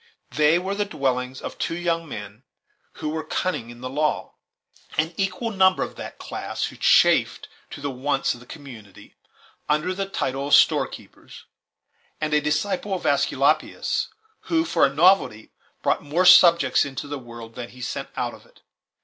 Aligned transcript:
They 0.31 0.57
were 0.57 0.73
the 0.73 0.83
dwellings 0.83 1.41
of 1.41 1.59
two 1.59 1.77
young 1.77 2.09
men 2.09 2.41
who 2.93 3.09
were 3.09 3.23
cunning 3.23 3.69
in 3.69 3.81
the 3.81 3.87
law; 3.91 4.33
an 4.97 5.13
equal 5.15 5.51
number 5.51 5.83
of 5.83 5.95
that 5.97 6.17
class 6.17 6.63
who 6.65 6.75
chaffered 6.75 7.47
to 7.69 7.81
the 7.81 7.91
wants 7.91 8.33
of 8.33 8.39
the 8.39 8.47
community 8.47 9.15
under 9.69 9.93
the 9.93 10.07
title 10.07 10.47
of 10.47 10.55
storekeepers; 10.55 11.45
and 12.19 12.33
a 12.33 12.41
disciple 12.41 12.95
of 12.95 13.05
Aesculapius, 13.05 14.07
who, 14.45 14.65
for 14.65 14.87
a 14.87 14.89
novelty, 14.91 15.51
brought 15.83 16.01
more 16.03 16.25
subjects 16.25 16.83
into 16.83 17.07
the 17.07 17.19
world 17.19 17.53
than 17.53 17.69
he 17.69 17.79
sent 17.79 18.09
out 18.17 18.33
of 18.33 18.43
it. 18.47 18.61